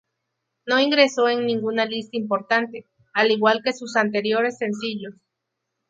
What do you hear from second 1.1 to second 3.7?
en ninguna lista importante, al igual